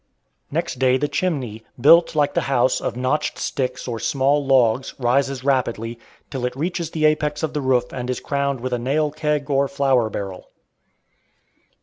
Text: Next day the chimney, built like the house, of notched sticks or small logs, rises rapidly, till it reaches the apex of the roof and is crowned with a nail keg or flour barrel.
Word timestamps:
Next 0.49 0.79
day 0.79 0.97
the 0.97 1.07
chimney, 1.07 1.63
built 1.79 2.15
like 2.15 2.33
the 2.33 2.41
house, 2.49 2.81
of 2.81 2.95
notched 2.97 3.37
sticks 3.37 3.87
or 3.87 3.99
small 3.99 4.43
logs, 4.43 4.95
rises 4.97 5.43
rapidly, 5.43 5.99
till 6.31 6.43
it 6.43 6.55
reaches 6.55 6.89
the 6.89 7.05
apex 7.05 7.43
of 7.43 7.53
the 7.53 7.61
roof 7.61 7.93
and 7.93 8.09
is 8.09 8.19
crowned 8.19 8.61
with 8.61 8.73
a 8.73 8.79
nail 8.79 9.11
keg 9.11 9.47
or 9.51 9.67
flour 9.67 10.09
barrel. 10.09 10.49